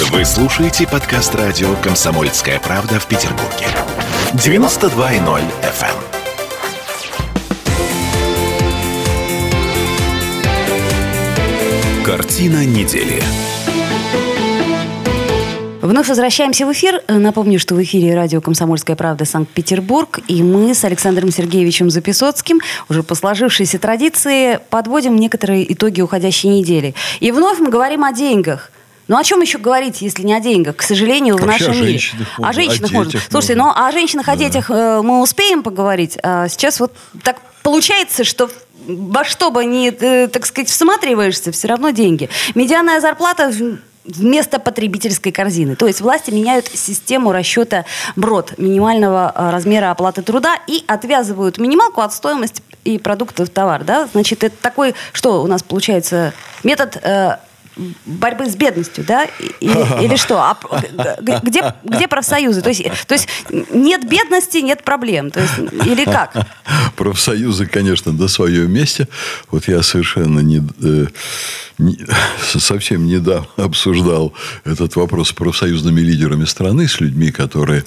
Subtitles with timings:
[0.00, 3.66] Вы слушаете подкаст радио «Комсомольская правда» в Петербурге.
[4.34, 5.96] 92.0 FM.
[12.04, 13.20] Картина недели.
[15.82, 17.02] Вновь возвращаемся в эфир.
[17.08, 20.20] Напомню, что в эфире радио «Комсомольская правда» Санкт-Петербург.
[20.28, 26.94] И мы с Александром Сергеевичем Записоцким уже по сложившейся традиции подводим некоторые итоги уходящей недели.
[27.18, 28.70] И вновь мы говорим о деньгах.
[29.08, 30.76] Ну о чем еще говорить, если не о деньгах?
[30.76, 31.86] К сожалению, Вообще в нашем о мире.
[31.88, 33.12] женщинах О можно, женщинах о можно.
[33.12, 33.80] детях Слушайте, можно.
[33.80, 36.18] ну о женщинах, о детях мы успеем поговорить.
[36.22, 36.92] А сейчас вот
[37.24, 38.50] так получается, что
[38.86, 42.30] во что бы ни, э, так сказать, всматриваешься, все равно деньги.
[42.54, 43.52] Медианная зарплата
[44.04, 45.76] вместо потребительской корзины.
[45.76, 47.84] То есть власти меняют систему расчета
[48.16, 53.84] БРОД, минимального э, размера оплаты труда, и отвязывают минималку от стоимости и продуктов товар.
[53.84, 54.08] Да?
[54.12, 56.32] Значит, это такой, что у нас получается,
[56.62, 57.36] метод э,
[58.06, 59.26] борьбы с бедностью, да?
[59.60, 60.38] Или, или что?
[60.38, 60.58] А
[61.20, 62.62] где, где профсоюзы?
[62.62, 63.28] То есть, то есть
[63.72, 65.30] нет бедности, нет проблем.
[65.30, 66.46] То есть, или как?
[66.96, 69.08] Профсоюзы, конечно, на своем месте.
[69.50, 71.06] Вот я совершенно не, э,
[71.78, 71.98] не-
[72.58, 74.34] совсем недавно обсуждал
[74.64, 77.84] этот вопрос с профсоюзными лидерами страны, с людьми, которые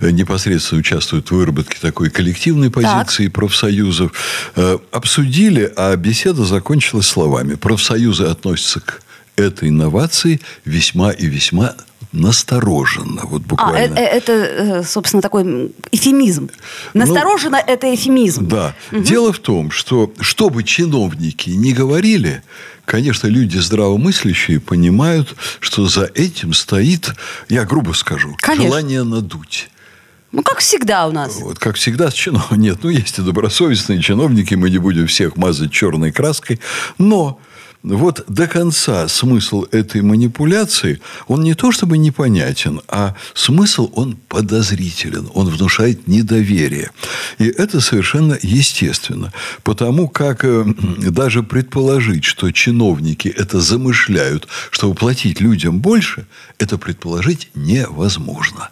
[0.00, 4.12] непосредственно участвуют в выработке такой коллективной позиции профсоюзов.
[4.56, 7.54] Э, Обсудили, а беседа закончилась словами.
[7.54, 9.02] Профсоюзы относятся к
[9.36, 11.74] этой инновации весьма и весьма
[12.12, 13.22] настороженно.
[13.24, 13.94] Вот А, буквально.
[13.98, 16.48] э- это, э, собственно, такой эфемизм.
[16.94, 18.46] Настороженно это эфемизм.
[18.48, 18.74] Да.
[18.92, 22.42] Дело в том, что что бы чиновники ни говорили,
[22.84, 27.12] конечно, люди здравомыслящие понимают, что за этим стоит,
[27.48, 28.68] я грубо скажу, Конечно.
[28.68, 29.68] желание надуть.
[30.30, 31.36] Ну, как всегда у нас.
[31.40, 32.50] Вот, как всегда, с чинов...
[32.56, 36.60] Нет, ну, есть и добросовестные чиновники, мы не будем всех мазать черной краской.
[36.98, 37.38] Но
[37.84, 45.28] вот до конца смысл этой манипуляции, он не то чтобы непонятен, а смысл он подозрителен,
[45.34, 46.90] он внушает недоверие.
[47.38, 49.32] И это совершенно естественно.
[49.62, 50.64] Потому как э,
[51.10, 56.26] даже предположить, что чиновники это замышляют, чтобы платить людям больше,
[56.58, 58.70] это предположить невозможно.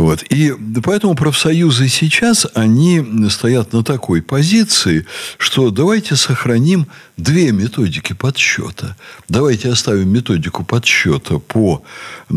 [0.00, 0.22] Вот.
[0.30, 5.06] И поэтому профсоюзы сейчас, они стоят на такой позиции,
[5.36, 6.86] что давайте сохраним
[7.18, 8.96] две методики подсчета.
[9.28, 11.82] Давайте оставим методику подсчета по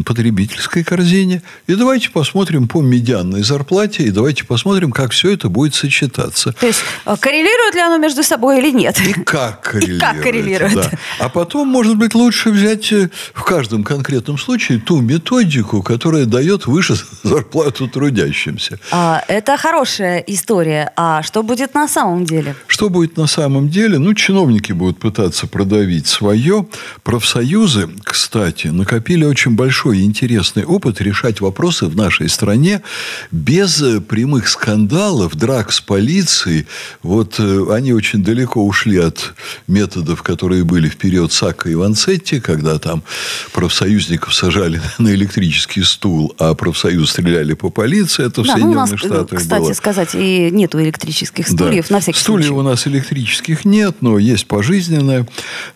[0.05, 5.73] потребительской корзине, и давайте посмотрим по медианной зарплате, и давайте посмотрим, как все это будет
[5.73, 6.51] сочетаться.
[6.59, 8.99] То есть, э, коррелирует ли оно между собой или нет?
[8.99, 10.01] И как коррелирует.
[10.01, 10.73] как коррелирует.
[10.75, 10.91] да.
[11.19, 16.65] А потом, может быть, лучше взять э, в каждом конкретном случае ту методику, которая дает
[16.65, 17.52] выше зарплату
[17.93, 18.79] трудящимся.
[18.91, 20.91] А, это хорошая история.
[20.95, 22.55] А что будет на самом деле?
[22.67, 23.99] Что будет на самом деле?
[23.99, 26.65] Ну, чиновники будут пытаться продавить свое.
[27.03, 32.81] Профсоюзы, кстати, накопили очень большой и интересный опыт решать вопросы в нашей стране
[33.31, 36.65] без э, прямых скандалов, драк с полицией.
[37.03, 39.33] Вот э, они очень далеко ушли от
[39.67, 43.03] методов, которые были в период Сака и Ванцетти, когда там
[43.51, 48.25] профсоюзников сажали на электрический стул, а профсоюз стреляли по полиции.
[48.25, 49.73] Это в Да, ну, у нас, Соединенных Штатах кстати было.
[49.73, 51.51] сказать, и нету электрических Да.
[51.65, 52.59] стульев, на всякий Стульев случай.
[52.59, 55.27] у нас электрических нет, но есть пожизненное.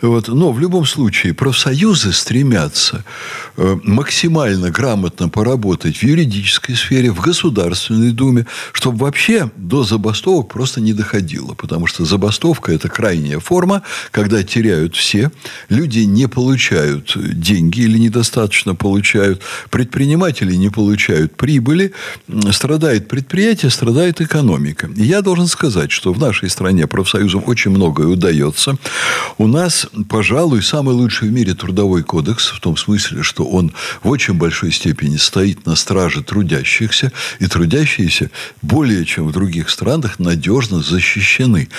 [0.01, 0.29] Вот.
[0.29, 3.03] Но в любом случае профсоюзы стремятся
[3.57, 10.79] э, максимально грамотно поработать в юридической сфере, в Государственной Думе, чтобы вообще до забастовок просто
[10.79, 11.53] не доходило.
[11.53, 15.31] Потому что забастовка– это крайняя форма, когда теряют все,
[15.69, 21.91] люди не получают деньги или недостаточно получают, предприниматели не получают прибыли,
[22.51, 24.89] страдает предприятие, страдает экономика.
[24.95, 28.77] И я должен сказать, что в нашей стране профсоюзам очень многое удается.
[29.37, 33.73] У нас, пожалуй, самый лучший в мире трудовой кодекс, в том смысле, что он
[34.03, 38.29] в очень большой степени стоит на страже трудящихся, и трудящиеся
[38.61, 41.69] более чем в других странах надежно защищены.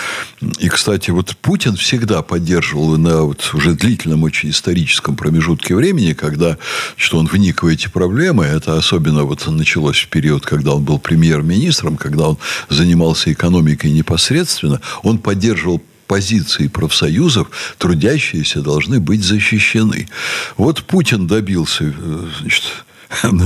[0.59, 6.59] И, кстати, вот Путин всегда поддерживал на вот уже длительном очень историческом промежутке времени, когда
[6.97, 10.99] что он вник в эти проблемы, это особенно вот началось в период, когда он был
[10.99, 12.39] премьер-министром, когда он
[12.71, 20.09] занимался экономикой непосредственно, он поддерживал позиции профсоюзов трудящиеся должны быть защищены.
[20.57, 22.65] Вот Путин добился, э, значит,
[23.23, 23.45] ну,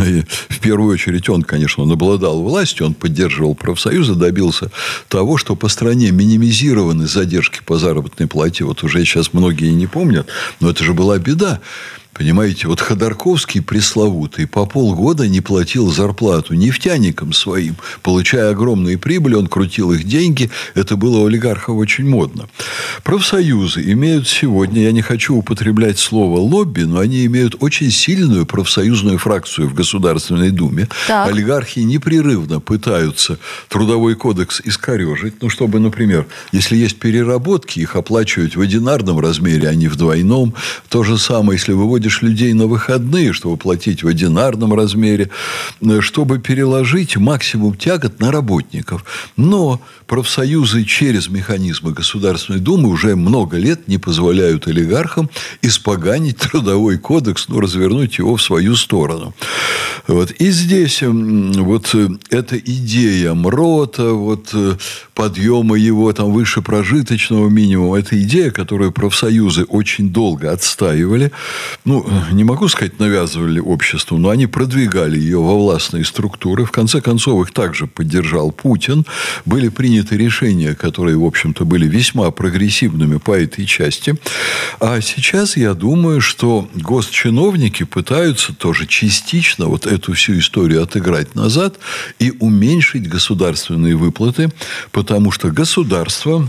[0.48, 4.70] в первую очередь он, конечно, он обладал властью, он поддерживал профсоюзы, добился
[5.08, 8.64] того, что по стране минимизированы задержки по заработной плате.
[8.64, 10.26] Вот уже сейчас многие не помнят,
[10.60, 11.60] но это же была беда.
[12.14, 17.76] Понимаете, вот Ходорковский пресловутый по полгода не платил зарплату нефтяникам своим.
[18.02, 20.50] Получая огромные прибыли, он крутил их деньги.
[20.74, 22.48] Это было у олигархов очень модно.
[23.02, 29.16] Профсоюзы имеют сегодня, я не хочу употреблять слово лобби, но они имеют очень сильную профсоюзную
[29.16, 30.88] фракцию в Государственной Думе.
[31.08, 31.28] Так.
[31.28, 33.38] Олигархи непрерывно пытаются
[33.68, 35.42] трудовой кодекс искорежить.
[35.42, 40.54] Ну, чтобы, например, если есть переработки, их оплачивать в одинарном размере, а не в двойном.
[40.88, 45.30] То же самое, если выводишь выводишь людей на выходные, чтобы платить в одинарном размере,
[45.80, 49.04] э, чтобы переложить максимум тягот на работников.
[49.36, 55.30] Но профсоюзы через механизмы Государственной Думы уже много лет не позволяют олигархам
[55.62, 59.32] испоганить трудовой кодекс, ну, развернуть его в свою сторону.
[60.08, 60.32] Вот.
[60.32, 64.76] И здесь вот э, эта идея МРОТа, вот, э,
[65.14, 71.30] подъема его там, выше прожиточного минимума, это идея, которую профсоюзы очень долго отстаивали
[71.92, 76.64] ну, не могу сказать, навязывали обществу, но они продвигали ее во властные структуры.
[76.64, 79.04] В конце концов, их также поддержал Путин.
[79.44, 84.16] Были приняты решения, которые, в общем-то, были весьма прогрессивными по этой части.
[84.80, 91.78] А сейчас я думаю, что госчиновники пытаются тоже частично вот эту всю историю отыграть назад
[92.18, 94.50] и уменьшить государственные выплаты,
[94.92, 96.48] потому что государство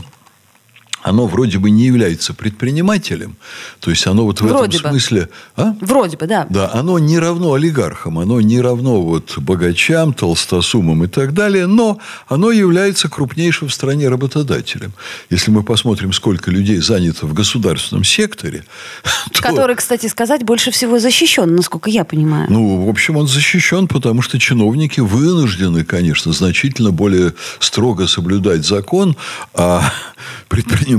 [1.03, 3.35] оно вроде бы не является предпринимателем.
[3.79, 4.99] То есть оно вот в вроде этом бы.
[4.99, 5.29] смысле...
[5.57, 5.75] А?
[5.81, 6.47] Вроде бы, да.
[6.49, 11.99] Да, оно не равно олигархам, оно не равно вот богачам, толстосумам и так далее, но
[12.27, 14.93] оно является крупнейшим в стране работодателем.
[15.29, 18.63] Если мы посмотрим, сколько людей занято в государственном секторе...
[19.33, 19.41] То...
[19.41, 22.47] Который, кстати сказать, больше всего защищен, насколько я понимаю.
[22.49, 29.17] Ну, в общем, он защищен, потому что чиновники вынуждены, конечно, значительно более строго соблюдать закон,
[29.53, 29.91] а
[30.47, 30.92] предприниматели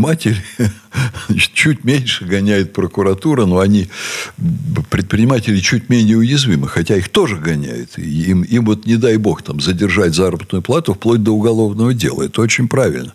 [1.54, 3.88] чуть меньше гоняет прокуратура, но они,
[4.90, 7.98] предприниматели, чуть менее уязвимы, хотя их тоже гоняют.
[7.98, 12.22] им, им вот, не дай бог, там, задержать заработную плату вплоть до уголовного дела.
[12.22, 13.14] Это очень правильно.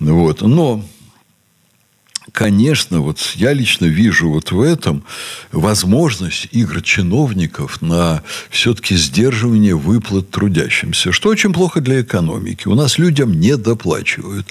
[0.00, 0.42] Вот.
[0.42, 0.84] Но
[2.34, 5.04] конечно, вот я лично вижу вот в этом
[5.52, 12.66] возможность игр чиновников на все-таки сдерживание выплат трудящимся, что очень плохо для экономики.
[12.66, 14.48] У нас людям не доплачивают.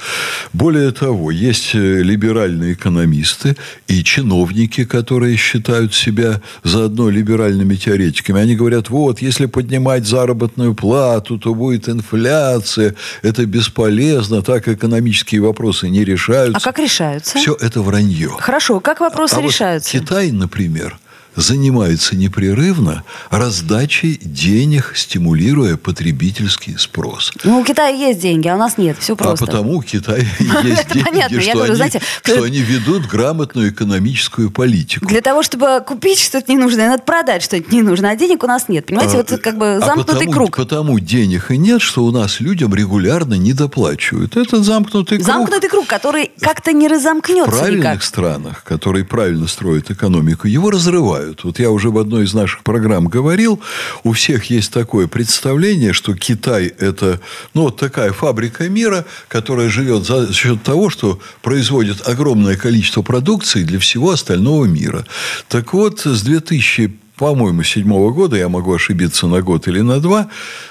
[0.53, 3.57] Более того, есть э, либеральные экономисты
[3.89, 8.39] и чиновники, которые считают себя заодно либеральными теоретиками.
[8.39, 15.89] Они говорят, вот, если поднимать заработную плату, то будет инфляция, это бесполезно, так экономические вопросы
[15.89, 16.57] не решаются.
[16.57, 17.37] А как решаются?
[17.37, 18.29] Все это это вранье.
[18.39, 19.97] Хорошо, как вопросы а решаются?
[19.97, 20.97] Вот Китай, например,
[21.35, 27.33] занимается непрерывно раздачей денег, стимулируя потребительский спрос.
[27.43, 28.97] Ну, у Китая есть деньги, а у нас нет.
[28.99, 29.45] Все а просто.
[29.45, 30.23] А потому у Китая
[30.63, 35.05] есть деньги, что они ведут грамотную экономическую политику.
[35.05, 38.85] Для того, чтобы купить что-то ненужное, надо продать что-то ненужное, а денег у нас нет.
[38.85, 40.55] Понимаете, вот как бы а замкнутый круг.
[40.55, 44.37] Потому денег и нет, что у нас людям регулярно не доплачивают.
[44.37, 45.27] Это замкнутый круг.
[45.27, 51.22] Замкнутый круг, который как-то не разомкнется В правильных странах, которые правильно строят экономику, его разрывают
[51.23, 51.43] бывают.
[51.43, 53.59] Вот я уже в одной из наших программ говорил,
[54.03, 57.19] у всех есть такое представление, что Китай– это
[57.53, 63.63] ну, вот такая фабрика мира, которая живет за счет того, что производит огромное количество продукции
[63.63, 65.05] для всего остального мира.
[65.47, 70.29] Так вот, с 2000 по-моему, седьмого года, я могу ошибиться на год или на два,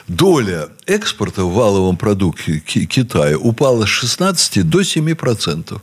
[0.09, 5.83] доля экспорта в валовом продукте Китая упала с 16 до 7 процентов.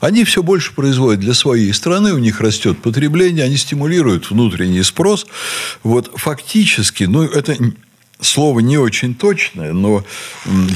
[0.00, 5.26] Они все больше производят для своей страны, у них растет потребление, они стимулируют внутренний спрос.
[5.84, 7.56] Вот фактически, ну, это
[8.20, 10.04] слово не очень точное, но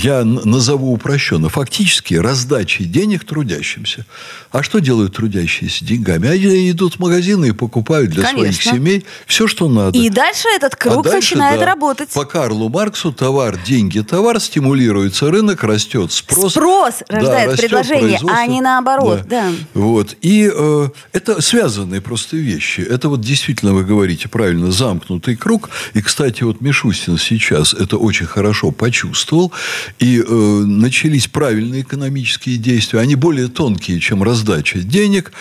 [0.02, 1.48] я назову упрощенно.
[1.48, 4.06] Фактически раздачи денег трудящимся.
[4.50, 6.28] А что делают трудящиеся деньгами?
[6.28, 8.52] Они идут в магазины и покупают для Конечно.
[8.52, 9.98] своих семей все, что надо.
[9.98, 12.10] И дальше этот круг а дальше, начинает да, работать.
[12.10, 16.52] По Карлу Марксу товар, деньги, товар, стимулируется рынок, растет спрос.
[16.52, 19.22] Спрос рождает да, предложение, а не наоборот.
[19.26, 19.34] Да.
[19.34, 19.52] Да.
[19.74, 20.16] Вот.
[20.20, 22.80] И э, это связанные просто вещи.
[22.80, 25.70] Это вот действительно, вы говорите правильно, замкнутый круг.
[25.94, 27.33] И, кстати, вот Мишустин сейчас
[27.74, 29.52] это очень хорошо почувствовал.
[29.98, 33.00] И э, начались правильные экономические действия.
[33.00, 35.32] Они более тонкие, чем раздача денег.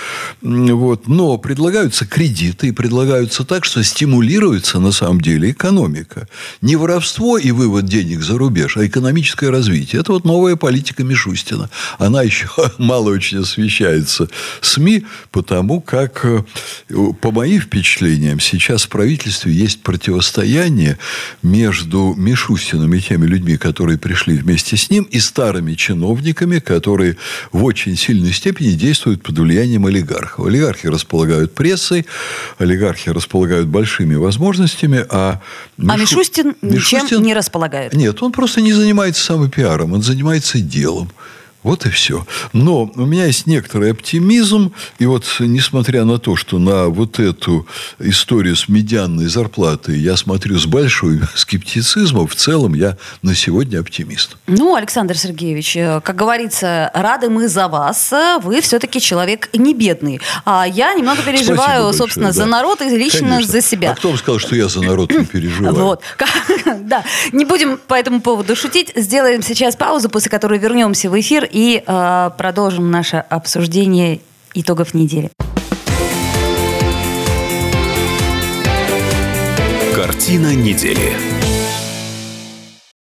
[0.41, 1.07] Вот.
[1.07, 2.67] Но предлагаются кредиты.
[2.67, 6.27] И предлагаются так, что стимулируется на самом деле экономика.
[6.61, 10.01] Не воровство и вывод денег за рубеж, а экономическое развитие.
[10.01, 11.69] Это вот новая политика Мишустина.
[11.99, 12.47] Она еще
[12.77, 14.27] мало очень освещается
[14.61, 16.43] СМИ, потому как, э,
[17.21, 20.97] по моим впечатлениям, сейчас в правительстве есть противостояние
[21.41, 27.17] между между Мишустиным и теми людьми, которые пришли вместе с ним, и старыми чиновниками, которые
[27.51, 30.45] в очень сильной степени действуют под влиянием олигархов.
[30.45, 32.05] Олигархи располагают прессой,
[32.57, 35.41] олигархи располагают большими возможностями, а...
[35.77, 35.91] Мишу...
[35.93, 37.93] А Мишустин, Мишустин ничем не располагает.
[37.93, 41.11] Нет, он просто не занимается самопиаром, он занимается делом.
[41.63, 42.25] Вот и все.
[42.51, 44.73] Но у меня есть некоторый оптимизм.
[44.99, 47.65] И вот, несмотря на то, что на вот эту
[47.99, 54.37] историю с медианной зарплатой я смотрю с большой скептицизмом, в целом я на сегодня оптимист.
[54.47, 58.13] Ну, Александр Сергеевич, э, как говорится, рады мы за вас.
[58.41, 60.19] Вы все-таки человек не бедный.
[60.45, 62.33] А я немного переживаю, большое, собственно, да.
[62.33, 63.51] за народ и лично Конечно.
[63.51, 63.91] за себя.
[63.91, 65.73] А кто вам сказал, что я за народ не переживаю?
[65.73, 66.01] Вот.
[66.83, 67.03] Да.
[67.31, 68.91] Не будем по этому поводу шутить.
[68.95, 74.19] Сделаем сейчас паузу, после которой вернемся в эфир и э, продолжим наше обсуждение
[74.55, 75.29] итогов недели.
[79.95, 81.32] Картина недели.